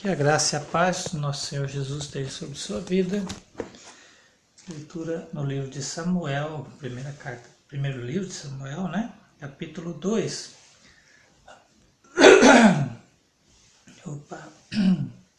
Que 0.00 0.08
a 0.08 0.14
graça 0.14 0.54
e 0.54 0.58
a 0.60 0.62
paz 0.62 1.08
do 1.08 1.18
nosso 1.18 1.46
Senhor 1.46 1.66
Jesus 1.66 2.04
esteja 2.04 2.30
sobre 2.30 2.54
sua 2.54 2.80
vida. 2.80 3.20
Leitura 4.68 5.28
no 5.32 5.44
livro 5.44 5.68
de 5.68 5.82
Samuel, 5.82 6.68
primeira 6.78 7.12
carta, 7.14 7.50
primeiro 7.66 8.00
livro 8.00 8.28
de 8.28 8.32
Samuel, 8.32 8.86
né? 8.86 9.12
Capítulo 9.40 9.92
2. 9.92 10.54
Opa. 14.06 14.48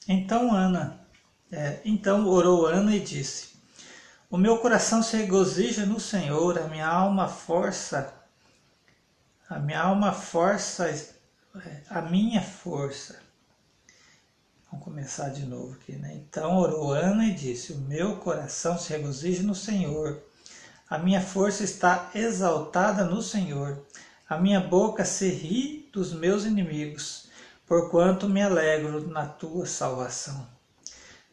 Então 0.06 0.54
Ana, 0.54 1.00
é, 1.50 1.80
então 1.86 2.28
orou 2.28 2.68
Ana 2.68 2.94
e 2.94 3.00
disse: 3.00 3.52
O 4.30 4.36
meu 4.36 4.58
coração 4.58 5.02
se 5.02 5.16
regozija 5.16 5.86
no 5.86 6.02
Senhor, 6.02 6.60
a 6.60 6.68
minha 6.68 6.86
alma 6.86 7.30
força, 7.30 8.14
a 9.50 9.58
minha 9.58 9.80
alma 9.80 10.12
força, 10.12 10.86
é, 10.86 11.82
a 11.90 12.02
minha 12.02 12.42
força 12.42 13.29
Vamos 14.72 14.86
começar 14.86 15.30
de 15.30 15.48
novo 15.48 15.74
aqui, 15.74 15.94
né? 15.94 16.14
Então 16.14 16.58
orou 16.58 16.92
Ana 16.94 17.26
e 17.26 17.34
disse: 17.34 17.74
O 17.74 17.80
meu 17.80 18.18
coração 18.18 18.78
se 18.78 18.90
regozija 18.94 19.42
no 19.42 19.56
Senhor, 19.56 20.22
a 20.88 20.98
minha 21.00 21.22
força 21.22 21.64
está 21.64 22.12
exaltada 22.14 23.04
no 23.04 23.20
Senhor, 23.20 23.84
a 24.30 24.38
minha 24.38 24.60
boca 24.60 25.04
se 25.04 25.28
ri 25.28 25.90
dos 25.92 26.14
meus 26.14 26.46
inimigos, 26.46 27.30
porquanto 27.66 28.30
me 28.30 28.44
alegro 28.44 29.08
na 29.08 29.26
tua 29.26 29.66
salvação. 29.66 30.48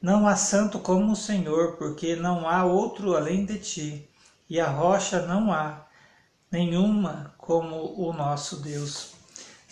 Não 0.00 0.26
há 0.26 0.34
santo 0.34 0.78
como 0.78 1.12
o 1.12 1.16
Senhor, 1.16 1.76
porque 1.76 2.16
não 2.16 2.48
há 2.48 2.64
outro 2.64 3.14
além 3.14 3.44
de 3.44 3.58
ti, 3.58 4.10
e 4.48 4.58
a 4.58 4.68
rocha 4.68 5.26
não 5.26 5.52
há 5.52 5.86
nenhuma 6.50 7.34
como 7.36 8.00
o 8.00 8.14
nosso 8.14 8.62
Deus. 8.62 9.15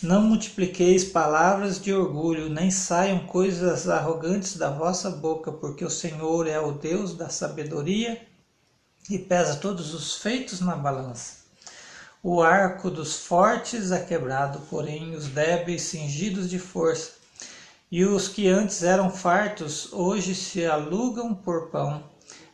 Não 0.02 0.22
multipliqueis 0.22 1.04
palavras 1.04 1.80
de 1.80 1.92
orgulho, 1.92 2.50
nem 2.50 2.70
saiam 2.70 3.26
coisas 3.26 3.88
arrogantes 3.88 4.56
da 4.56 4.68
vossa 4.68 5.08
boca, 5.08 5.52
porque 5.52 5.84
o 5.84 5.90
Senhor 5.90 6.48
é 6.48 6.58
o 6.58 6.73
Deus 6.73 7.14
da 7.14 7.28
sabedoria 7.28 8.20
e 9.09 9.18
pesa 9.18 9.56
todos 9.56 9.95
os 9.95 10.16
feitos 10.16 10.60
na 10.60 10.74
balança. 10.74 11.45
O 12.23 12.42
arco 12.42 12.90
dos 12.90 13.16
fortes 13.16 13.92
é 13.92 14.01
quebrado, 14.02 14.60
porém 14.68 15.14
os 15.14 15.28
débeis 15.28 15.82
cingidos 15.82 16.51
de 16.51 16.58
força. 16.58 17.12
E 17.90 18.04
os 18.04 18.26
que 18.26 18.48
antes 18.48 18.82
eram 18.82 19.10
fartos, 19.10 19.92
hoje 19.92 20.34
se 20.34 20.66
alugam 20.66 21.34
por 21.34 21.70
pão, 21.70 22.02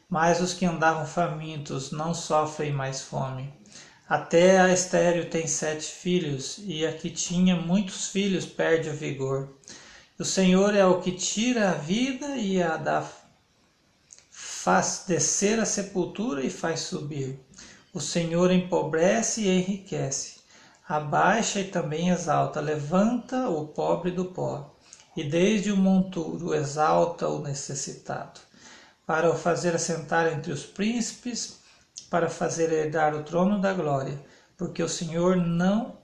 mas 0.09 0.41
os 0.41 0.53
que 0.53 0.67
andavam 0.67 1.07
famintos 1.07 1.91
não 1.91 2.13
sofrem 2.13 2.73
mais 2.73 3.01
fome. 3.01 3.51
Até 4.11 4.59
a 4.59 4.73
estéreo 4.73 5.31
tem 5.31 5.47
sete 5.47 5.87
filhos, 5.87 6.59
e 6.65 6.85
a 6.85 6.93
que 6.93 7.11
tinha 7.11 7.55
muitos 7.55 8.09
filhos 8.09 8.45
perde 8.45 8.91
o 8.91 8.93
vigor. 8.93 9.51
O 10.19 10.25
Senhor 10.25 10.75
é 10.75 10.85
o 10.85 11.01
que 11.01 11.13
tira 11.13 11.71
a 11.71 11.75
vida 11.75 12.37
e 12.37 12.61
a 12.61 12.77
dá 12.77 13.09
faz 14.33 15.05
descer 15.07 15.61
a 15.61 15.65
sepultura 15.65 16.45
e 16.45 16.51
faz 16.51 16.81
subir. 16.81 17.39
O 17.95 18.01
Senhor 18.01 18.51
empobrece 18.51 19.43
e 19.43 19.49
enriquece, 19.49 20.41
abaixa 20.89 21.61
e 21.61 21.69
também 21.69 22.09
exalta, 22.09 22.61
levanta 22.61 23.49
o 23.49 23.69
pobre 23.69 24.11
do 24.11 24.25
pó, 24.25 24.75
e 25.17 25.23
desde 25.23 25.71
o 25.71 25.77
monturo 25.77 26.53
exalta 26.53 27.29
o 27.29 27.41
necessitado, 27.41 28.41
para 29.07 29.31
o 29.31 29.37
fazer 29.37 29.73
assentar 29.73 30.27
entre 30.33 30.51
os 30.51 30.65
príncipes 30.67 31.60
para 32.11 32.29
fazer 32.29 32.73
herdar 32.73 33.15
o 33.15 33.23
trono 33.23 33.61
da 33.61 33.73
glória, 33.73 34.21
porque 34.59 34.83
o 34.83 34.89
Senhor 34.89 35.37
não 35.37 35.97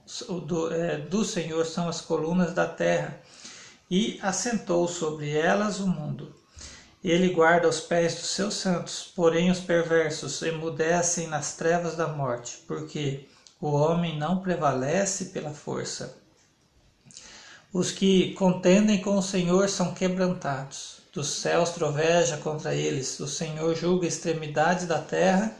do, 0.45 0.73
é, 0.73 0.97
do 0.97 1.25
Senhor 1.25 1.65
são 1.65 1.89
as 1.89 1.99
colunas 1.99 2.53
da 2.53 2.65
terra, 2.65 3.19
e 3.91 4.17
assentou 4.21 4.87
sobre 4.87 5.31
elas 5.31 5.79
o 5.79 5.87
mundo. 5.87 6.33
Ele 7.03 7.29
guarda 7.29 7.67
os 7.67 7.79
pés 7.79 8.15
dos 8.15 8.31
seus 8.31 8.55
santos, 8.55 9.11
porém 9.15 9.51
os 9.51 9.59
perversos 9.59 10.41
emudecem 10.41 11.27
nas 11.27 11.55
trevas 11.55 11.95
da 11.95 12.07
morte, 12.07 12.63
porque 12.67 13.27
o 13.61 13.67
homem 13.67 14.17
não 14.17 14.39
prevalece 14.39 15.25
pela 15.25 15.51
força. 15.51 16.17
Os 17.71 17.91
que 17.91 18.33
contendem 18.33 19.01
com 19.01 19.17
o 19.17 19.21
Senhor 19.21 19.69
são 19.69 19.93
quebrantados. 19.93 20.97
Dos 21.13 21.27
céus 21.41 21.71
troveja 21.71 22.37
contra 22.37 22.73
eles, 22.73 23.19
o 23.19 23.27
Senhor 23.27 23.75
julga 23.75 24.07
extremidades 24.07 24.85
da 24.85 24.99
terra 24.99 25.55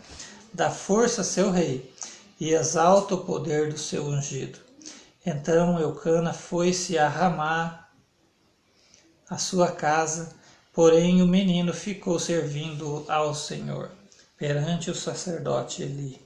dá 0.58 0.72
força 0.72 1.22
a 1.22 1.24
seu 1.24 1.52
rei 1.52 1.94
e 2.40 2.52
exalta 2.52 3.14
o 3.14 3.24
poder 3.24 3.72
do 3.72 3.78
seu 3.78 4.08
ungido. 4.08 4.58
Então 5.24 5.80
Eucana 5.80 6.34
foi-se 6.34 6.98
a 6.98 7.08
Ramá, 7.08 7.88
a 9.30 9.38
sua 9.38 9.72
casa, 9.72 10.34
porém 10.74 11.22
o 11.22 11.28
menino 11.28 11.72
ficou 11.76 12.18
servindo 12.18 13.06
ao 13.08 13.36
Senhor 13.36 13.92
perante 14.36 14.90
o 14.90 14.96
sacerdote 14.96 15.84
Eli. 15.84 16.20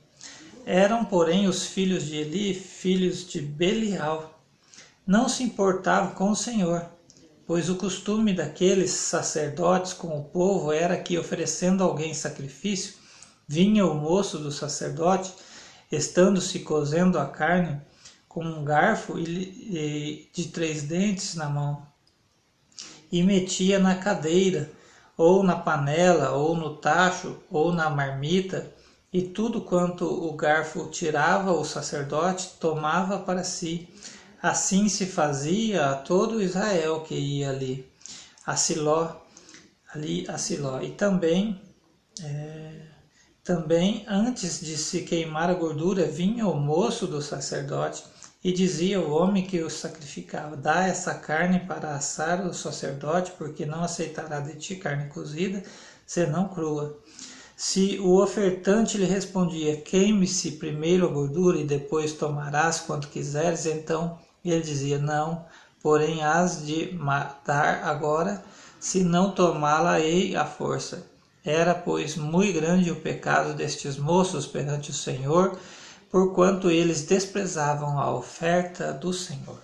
Eram, 0.65 1.03
porém, 1.03 1.47
os 1.47 1.65
filhos 1.65 2.05
de 2.05 2.15
Eli 2.15 2.53
filhos 2.53 3.27
de 3.27 3.41
Belial. 3.41 4.41
Não 5.05 5.27
se 5.27 5.43
importavam 5.43 6.13
com 6.13 6.29
o 6.29 6.35
Senhor, 6.35 6.85
pois 7.45 7.69
o 7.69 7.75
costume 7.75 8.33
daqueles 8.33 8.91
sacerdotes 8.91 9.91
com 9.91 10.17
o 10.17 10.23
povo 10.23 10.71
era 10.71 10.95
que, 10.95 11.17
oferecendo 11.17 11.83
alguém 11.83 12.13
sacrifício, 12.13 13.00
Vinha 13.51 13.85
o 13.85 13.93
moço 13.93 14.37
do 14.37 14.49
sacerdote, 14.49 15.33
estando-se 15.91 16.59
cozendo 16.59 17.19
a 17.19 17.25
carne, 17.25 17.81
com 18.25 18.45
um 18.45 18.63
garfo 18.63 19.21
de 19.21 20.51
três 20.53 20.83
dentes 20.83 21.35
na 21.35 21.49
mão, 21.49 21.85
e 23.11 23.21
metia 23.21 23.77
na 23.77 23.95
cadeira, 23.95 24.71
ou 25.17 25.43
na 25.43 25.57
panela, 25.57 26.31
ou 26.31 26.55
no 26.55 26.77
tacho, 26.77 27.39
ou 27.51 27.73
na 27.73 27.89
marmita, 27.89 28.73
e 29.11 29.21
tudo 29.21 29.59
quanto 29.59 30.05
o 30.05 30.31
garfo 30.31 30.87
tirava 30.87 31.51
o 31.51 31.65
sacerdote 31.65 32.53
tomava 32.57 33.19
para 33.19 33.43
si. 33.43 33.89
Assim 34.41 34.87
se 34.87 35.05
fazia 35.05 35.89
a 35.89 35.95
todo 35.95 36.41
Israel 36.41 37.01
que 37.01 37.15
ia 37.15 37.49
ali, 37.49 37.85
a 38.45 38.55
Siló, 38.55 39.11
ali 39.93 40.25
a 40.29 40.37
Siló. 40.37 40.79
E 40.79 40.91
também 40.91 41.61
é, 42.23 42.91
também, 43.43 44.05
antes 44.07 44.61
de 44.61 44.77
se 44.77 45.01
queimar 45.01 45.49
a 45.49 45.55
gordura, 45.55 46.05
vinha 46.05 46.47
o 46.47 46.55
moço 46.55 47.07
do 47.07 47.21
sacerdote 47.21 48.03
e 48.43 48.51
dizia 48.51 48.99
ao 48.99 49.09
homem 49.09 49.45
que 49.45 49.61
o 49.61 49.69
sacrificava: 49.69 50.55
Dá 50.55 50.83
essa 50.87 51.15
carne 51.15 51.59
para 51.61 51.95
assar 51.95 52.45
o 52.45 52.53
sacerdote, 52.53 53.31
porque 53.37 53.65
não 53.65 53.83
aceitará 53.83 54.39
de 54.39 54.55
ti 54.55 54.75
carne 54.75 55.09
cozida, 55.09 55.63
senão 56.05 56.49
crua. 56.49 56.99
Se 57.55 57.99
o 57.99 58.21
ofertante 58.21 58.97
lhe 58.97 59.05
respondia: 59.05 59.81
Queime-se 59.81 60.51
primeiro 60.51 61.07
a 61.07 61.11
gordura 61.11 61.57
e 61.57 61.65
depois 61.65 62.13
tomarás 62.13 62.79
quanto 62.79 63.07
quiseres, 63.07 63.65
então 63.65 64.19
ele 64.45 64.61
dizia: 64.61 64.99
Não, 64.99 65.45
porém 65.81 66.23
has 66.23 66.65
de 66.65 66.93
matar 66.93 67.83
agora, 67.85 68.43
se 68.79 69.03
não 69.03 69.31
tomá-la-ei 69.31 70.35
à 70.35 70.45
força. 70.45 71.10
Era, 71.43 71.73
pois, 71.73 72.15
muito 72.15 72.53
grande 72.53 72.91
o 72.91 73.01
pecado 73.01 73.55
destes 73.55 73.97
moços 73.97 74.45
perante 74.45 74.91
o 74.91 74.93
Senhor, 74.93 75.57
porquanto 76.11 76.69
eles 76.69 77.03
desprezavam 77.03 77.97
a 77.99 78.13
oferta 78.13 78.93
do 78.93 79.11
Senhor. 79.11 79.59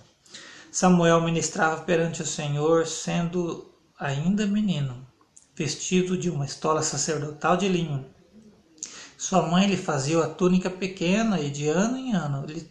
Samuel 0.72 1.20
ministrava 1.20 1.82
perante 1.82 2.22
o 2.22 2.26
Senhor, 2.26 2.86
sendo 2.86 3.72
ainda 3.98 4.46
menino, 4.46 5.06
vestido 5.54 6.18
de 6.18 6.28
uma 6.28 6.44
estola 6.44 6.82
sacerdotal 6.82 7.56
de 7.56 7.68
linho. 7.68 8.04
Sua 9.16 9.42
mãe 9.42 9.68
lhe 9.68 9.76
fazia 9.76 10.18
a 10.20 10.28
túnica 10.28 10.70
pequena 10.70 11.40
e 11.40 11.50
de 11.50 11.68
ano 11.68 11.96
em 11.96 12.12
ano 12.12 12.44
lhe, 12.46 12.68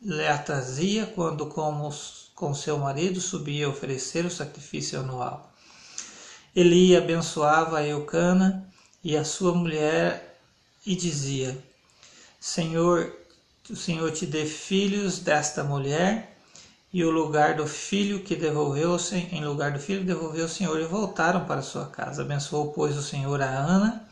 lhe 0.00 0.26
a 0.26 0.38
trazia 0.38 1.06
quando, 1.06 1.46
como 1.46 1.92
com 2.34 2.54
seu 2.54 2.78
marido, 2.78 3.20
subia 3.20 3.66
a 3.66 3.70
oferecer 3.70 4.24
o 4.24 4.30
sacrifício 4.30 4.98
anual. 4.98 5.51
Eli 6.54 6.94
abençoava 6.94 7.78
a 7.78 7.86
Eucana 7.86 8.68
e 9.02 9.16
a 9.16 9.24
sua 9.24 9.54
mulher 9.54 10.38
e 10.84 10.94
dizia: 10.94 11.56
Senhor, 12.38 13.16
o 13.70 13.74
Senhor 13.74 14.12
te 14.12 14.26
dê 14.26 14.44
filhos 14.44 15.18
desta 15.18 15.64
mulher, 15.64 16.36
e 16.92 17.02
o 17.04 17.10
lugar 17.10 17.56
do 17.56 17.66
filho 17.66 18.22
que 18.22 18.36
devolveu, 18.36 18.98
em 19.30 19.42
lugar 19.42 19.72
do 19.72 19.78
filho 19.78 20.04
devolveu 20.04 20.44
o 20.44 20.48
Senhor, 20.48 20.78
e 20.78 20.84
voltaram 20.84 21.46
para 21.46 21.62
sua 21.62 21.86
casa. 21.86 22.20
Abençoou, 22.20 22.70
pois, 22.70 22.98
o 22.98 23.02
Senhor 23.02 23.40
a 23.40 23.48
Ana, 23.48 24.06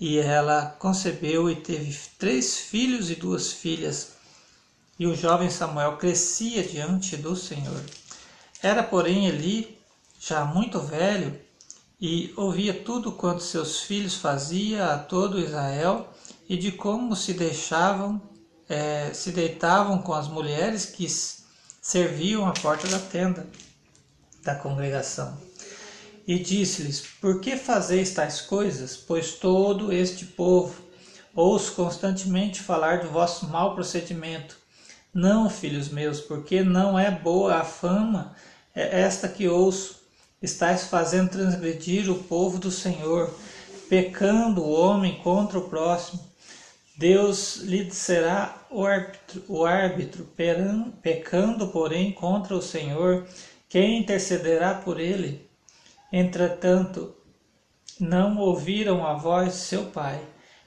e 0.00 0.16
ela 0.18 0.74
concebeu 0.78 1.50
e 1.50 1.56
teve 1.56 1.94
três 2.18 2.56
filhos 2.56 3.10
e 3.10 3.16
duas 3.16 3.52
filhas. 3.52 4.12
E 4.98 5.06
o 5.06 5.14
jovem 5.14 5.50
Samuel 5.50 5.98
crescia 5.98 6.62
diante 6.62 7.18
do 7.18 7.36
Senhor. 7.36 7.82
Era, 8.62 8.82
porém, 8.82 9.26
Eli, 9.26 9.78
já 10.18 10.42
muito 10.42 10.80
velho, 10.80 11.38
e 12.00 12.32
ouvia 12.36 12.74
tudo 12.74 13.12
quanto 13.12 13.42
seus 13.42 13.80
filhos 13.80 14.14
fazia 14.16 14.92
a 14.92 14.98
todo 14.98 15.40
Israel 15.40 16.08
e 16.48 16.56
de 16.56 16.72
como 16.72 17.16
se 17.16 17.32
deixavam, 17.32 18.20
é, 18.68 19.12
se 19.14 19.32
deitavam 19.32 20.02
com 20.02 20.12
as 20.12 20.28
mulheres 20.28 20.86
que 20.86 21.06
serviam 21.80 22.46
à 22.46 22.52
porta 22.52 22.86
da 22.88 22.98
tenda. 22.98 23.46
da 24.42 24.54
congregação. 24.54 25.36
E 26.26 26.38
disse-lhes: 26.38 27.00
Por 27.20 27.40
que 27.40 27.56
fazeis 27.56 28.12
tais 28.12 28.40
coisas? 28.40 28.96
Pois 28.96 29.32
todo 29.32 29.92
este 29.92 30.24
povo 30.24 30.74
ouço 31.34 31.72
constantemente 31.72 32.62
falar 32.62 33.00
do 33.00 33.10
vosso 33.10 33.46
mau 33.48 33.74
procedimento. 33.74 34.56
Não, 35.12 35.50
filhos 35.50 35.88
meus, 35.88 36.20
porque 36.20 36.62
não 36.62 36.98
é 36.98 37.10
boa 37.10 37.56
a 37.56 37.64
fama, 37.64 38.34
é 38.74 39.00
esta 39.00 39.28
que 39.28 39.48
ouço. 39.48 40.05
Estais 40.42 40.84
fazendo 40.84 41.30
transgredir 41.30 42.10
o 42.10 42.22
povo 42.24 42.58
do 42.58 42.70
Senhor, 42.70 43.34
pecando 43.88 44.62
o 44.62 44.70
homem 44.70 45.18
contra 45.22 45.58
o 45.58 45.68
próximo. 45.68 46.20
Deus 46.96 47.56
lhe 47.56 47.90
será 47.90 48.66
o 48.70 48.84
árbitro, 48.84 49.44
o 49.48 49.64
árbitro 49.64 50.28
pecando, 51.02 51.68
porém, 51.68 52.12
contra 52.12 52.54
o 52.54 52.62
Senhor, 52.62 53.26
quem 53.68 53.98
intercederá 53.98 54.74
por 54.74 55.00
ele? 55.00 55.50
Entretanto, 56.12 57.14
não 57.98 58.38
ouviram 58.38 59.06
a 59.06 59.14
voz 59.14 59.54
de 59.54 59.58
seu 59.58 59.86
pai, 59.86 60.20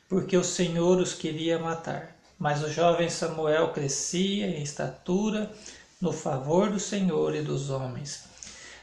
porque 0.07 0.35
o 0.35 0.43
Senhor 0.43 0.99
os 0.99 1.13
queria 1.13 1.59
matar. 1.59 2.15
Mas 2.37 2.63
o 2.63 2.71
jovem 2.71 3.09
Samuel 3.09 3.71
crescia 3.71 4.47
em 4.47 4.63
estatura 4.63 5.51
no 6.01 6.11
favor 6.11 6.71
do 6.71 6.79
Senhor 6.79 7.35
e 7.35 7.41
dos 7.41 7.69
homens. 7.69 8.28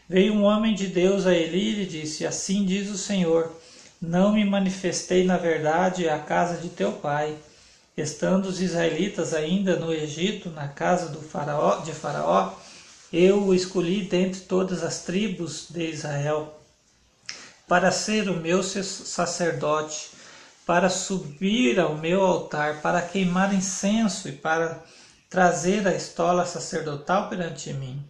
Veio 0.09 0.35
um 0.35 0.45
homem 0.45 0.75
de 0.75 0.87
Deus 0.87 1.27
a 1.27 1.35
Eli 1.35 1.83
e 1.83 1.87
disse: 1.87 2.25
Assim 2.25 2.65
diz 2.65 2.89
o 2.91 2.97
Senhor: 2.99 3.51
Não 4.01 4.33
me 4.33 4.45
manifestei 4.45 5.25
na 5.25 5.37
verdade 5.37 6.09
à 6.09 6.19
casa 6.19 6.59
de 6.59 6.69
teu 6.69 6.93
pai, 6.93 7.37
estando 7.97 8.47
os 8.47 8.61
israelitas 8.61 9.35
ainda 9.35 9.77
no 9.77 9.93
Egito, 9.93 10.51
na 10.51 10.69
casa 10.69 11.09
do 11.09 11.21
faraó, 11.21 11.81
de 11.81 11.93
Faraó, 11.93 12.53
eu 13.13 13.43
o 13.43 13.55
escolhi 13.55 14.03
dentre 14.03 14.43
todas 14.43 14.85
as 14.85 15.03
tribos 15.03 15.67
de 15.71 15.91
Israel 15.91 16.57
para 17.67 17.91
ser 17.91 18.29
o 18.29 18.37
meu 18.37 18.63
sacerdote, 18.63 20.11
para 20.65 20.89
subir 20.89 21.81
ao 21.81 21.97
meu 21.97 22.23
altar, 22.23 22.81
para 22.81 23.03
queimar 23.03 23.53
incenso 23.53 24.29
e 24.29 24.33
para 24.33 24.85
trazer 25.29 25.87
a 25.87 25.95
estola 25.95 26.47
sacerdotal 26.47 27.29
perante 27.29 27.73
mim. 27.73 28.05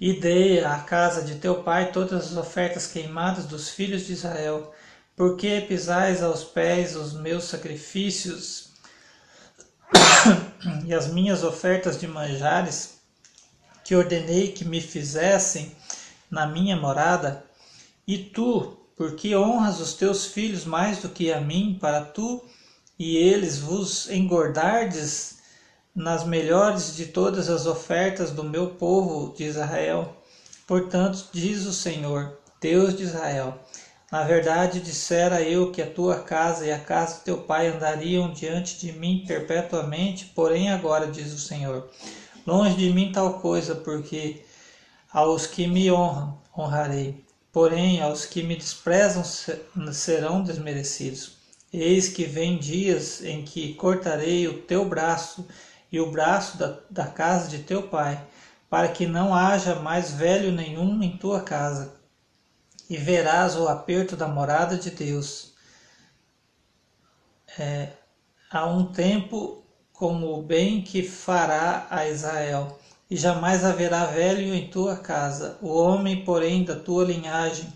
E 0.00 0.18
dei 0.18 0.64
à 0.64 0.78
casa 0.78 1.22
de 1.22 1.34
teu 1.34 1.62
pai 1.62 1.92
todas 1.92 2.32
as 2.32 2.36
ofertas 2.36 2.86
queimadas 2.86 3.44
dos 3.44 3.68
filhos 3.68 4.06
de 4.06 4.14
Israel, 4.14 4.72
porque 5.14 5.60
pisais 5.60 6.22
aos 6.22 6.42
pés 6.42 6.96
os 6.96 7.12
meus 7.12 7.44
sacrifícios 7.44 8.70
e 10.86 10.94
as 10.94 11.08
minhas 11.08 11.44
ofertas 11.44 12.00
de 12.00 12.06
manjares, 12.06 13.00
que 13.84 13.94
ordenei 13.94 14.52
que 14.52 14.64
me 14.64 14.80
fizessem 14.80 15.76
na 16.30 16.46
minha 16.46 16.76
morada, 16.76 17.44
e 18.06 18.16
tu, 18.16 18.78
porque 18.96 19.36
honras 19.36 19.80
os 19.80 19.92
teus 19.92 20.26
filhos 20.26 20.64
mais 20.64 20.98
do 20.98 21.10
que 21.10 21.30
a 21.30 21.40
mim, 21.40 21.76
para 21.78 22.04
tu 22.04 22.42
e 22.98 23.16
eles 23.16 23.58
vos 23.58 24.10
engordardes 24.10 25.39
nas 25.94 26.24
melhores 26.24 26.94
de 26.94 27.06
todas 27.06 27.48
as 27.48 27.66
ofertas 27.66 28.30
do 28.30 28.44
meu 28.44 28.70
povo 28.70 29.34
de 29.36 29.44
Israel. 29.44 30.16
Portanto, 30.66 31.28
diz 31.32 31.66
o 31.66 31.72
Senhor, 31.72 32.38
Deus 32.60 32.96
de 32.96 33.04
Israel: 33.04 33.58
Na 34.10 34.22
verdade, 34.22 34.80
dissera 34.80 35.42
eu 35.42 35.72
que 35.72 35.82
a 35.82 35.90
tua 35.90 36.20
casa 36.20 36.66
e 36.66 36.72
a 36.72 36.78
casa 36.78 37.16
de 37.16 37.24
teu 37.24 37.38
pai 37.38 37.68
andariam 37.68 38.32
diante 38.32 38.78
de 38.78 38.92
mim 38.92 39.24
perpetuamente, 39.26 40.26
porém 40.34 40.70
agora, 40.70 41.06
diz 41.06 41.32
o 41.32 41.38
Senhor, 41.38 41.88
Longe 42.46 42.76
de 42.76 42.90
mim 42.90 43.12
tal 43.12 43.38
coisa, 43.38 43.74
porque 43.74 44.42
aos 45.12 45.46
que 45.46 45.66
me 45.66 45.90
honram, 45.90 46.38
honrarei. 46.56 47.24
Porém, 47.52 48.00
aos 48.00 48.24
que 48.24 48.42
me 48.42 48.56
desprezam 48.56 49.22
serão 49.92 50.42
desmerecidos. 50.42 51.32
Eis 51.72 52.08
que 52.08 52.24
vem 52.24 52.58
dias 52.58 53.22
em 53.22 53.44
que 53.44 53.74
cortarei 53.74 54.48
o 54.48 54.62
teu 54.62 54.84
braço 54.84 55.46
e 55.90 56.00
o 56.00 56.10
braço 56.10 56.56
da, 56.56 56.78
da 56.88 57.06
casa 57.06 57.48
de 57.48 57.58
teu 57.62 57.84
pai, 57.84 58.22
para 58.68 58.88
que 58.88 59.06
não 59.06 59.34
haja 59.34 59.74
mais 59.76 60.12
velho 60.12 60.52
nenhum 60.52 61.02
em 61.02 61.16
tua 61.16 61.42
casa. 61.42 61.92
E 62.88 62.96
verás 62.96 63.56
o 63.56 63.68
aperto 63.68 64.16
da 64.16 64.28
morada 64.28 64.76
de 64.76 64.90
Deus. 64.90 65.52
É, 67.58 67.88
há 68.50 68.66
um 68.66 68.86
tempo 68.86 69.64
como 69.92 70.38
o 70.38 70.42
bem 70.42 70.82
que 70.82 71.02
fará 71.02 71.86
a 71.90 72.08
Israel. 72.08 72.78
E 73.10 73.16
jamais 73.16 73.64
haverá 73.64 74.06
velho 74.06 74.54
em 74.54 74.70
tua 74.70 74.96
casa, 74.96 75.58
o 75.60 75.76
homem, 75.76 76.24
porém, 76.24 76.64
da 76.64 76.76
tua 76.76 77.04
linhagem, 77.04 77.70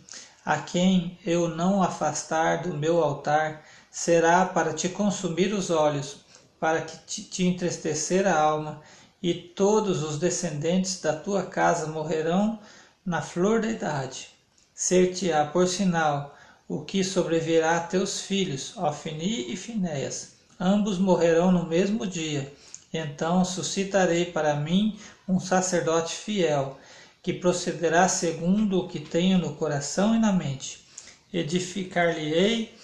a 0.44 0.58
quem 0.58 1.18
eu 1.26 1.48
não 1.48 1.82
afastar 1.82 2.62
do 2.62 2.72
meu 2.72 3.02
altar, 3.02 3.64
será 3.90 4.46
para 4.46 4.72
te 4.72 4.88
consumir 4.88 5.52
os 5.52 5.70
olhos, 5.70 6.23
para 6.64 6.80
que 6.80 6.96
te, 7.06 7.22
te 7.24 7.44
entristecer 7.44 8.26
a 8.26 8.34
alma, 8.34 8.80
e 9.22 9.34
todos 9.34 10.02
os 10.02 10.18
descendentes 10.18 10.98
da 10.98 11.12
tua 11.12 11.42
casa 11.42 11.86
morrerão 11.86 12.58
na 13.04 13.20
flor 13.20 13.60
da 13.60 13.68
idade. 13.68 14.28
Ser-te-á 14.72 15.44
por 15.44 15.68
sinal 15.68 16.34
o 16.66 16.80
que 16.80 17.04
sobrevirá 17.04 17.76
a 17.76 17.80
teus 17.80 18.22
filhos, 18.22 18.74
Ofni 18.78 19.52
e 19.52 19.56
Finéias 19.58 20.34
ambos 20.58 20.98
morrerão 20.98 21.52
no 21.52 21.66
mesmo 21.66 22.06
dia. 22.06 22.50
Então 22.92 23.44
suscitarei 23.44 24.26
para 24.26 24.54
mim 24.54 24.98
um 25.28 25.40
sacerdote 25.40 26.14
fiel, 26.14 26.78
que 27.22 27.32
procederá 27.32 28.08
segundo 28.08 28.80
o 28.80 28.88
que 28.88 29.00
tenho 29.00 29.38
no 29.38 29.54
coração 29.56 30.14
e 30.14 30.18
na 30.18 30.32
mente. 30.32 30.84
Edificar-lhe-ei 31.32 32.74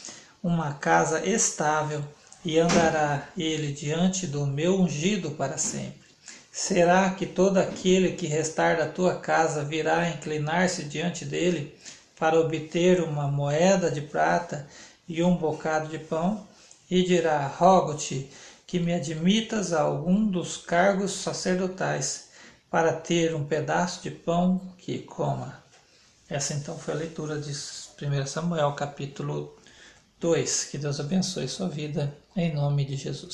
uma 0.43 0.75
casa 0.75 1.25
estável, 1.25 2.03
e 2.45 2.59
andará 2.59 3.29
ele 3.37 3.73
diante 3.73 4.27
do 4.27 4.47
meu 4.47 4.81
ungido 4.81 5.33
para 5.33 5.59
sempre. 5.59 6.01
Será 6.53 7.11
que 7.11 7.27
todo 7.27 7.59
aquele 7.59 8.13
que 8.13 8.27
restar 8.27 8.77
da 8.77 8.87
tua 8.87 9.17
casa 9.17 9.65
virá 9.65 10.09
inclinar-se 10.09 10.85
diante 10.85 11.25
dele 11.25 11.75
para 12.19 12.39
obter 12.39 13.01
uma 13.03 13.29
moeda 13.29 13.91
de 13.91 14.01
prata 14.01 14.67
e 15.09 15.23
um 15.23 15.37
bocado 15.37 15.89
de 15.89 15.99
pão? 15.99 16.49
e 16.91 17.05
dirá: 17.05 17.47
Rogo-te 17.47 18.29
que 18.67 18.81
me 18.81 18.93
admitas 18.93 19.73
a 19.73 19.83
algum 19.83 20.27
dos 20.27 20.57
cargos 20.57 21.13
sacerdotais, 21.13 22.29
para 22.69 22.93
ter 22.93 23.35
um 23.35 23.45
pedaço 23.45 24.03
de 24.03 24.11
pão 24.11 24.61
que 24.79 24.99
coma. 24.99 25.61
Essa 26.29 26.55
então 26.55 26.79
foi 26.79 26.95
a 26.95 26.99
leitura 26.99 27.39
de 27.39 27.51
1 27.51 28.27
Samuel, 28.27 28.73
capítulo 28.75 29.57
2. 30.21 30.65
Que 30.71 30.79
Deus 30.79 31.01
abençoe 31.01 31.49
sua 31.49 31.69
vida, 31.69 32.15
em 32.37 32.55
nome 32.55 32.85
de 32.85 32.95
Jesus. 32.97 33.29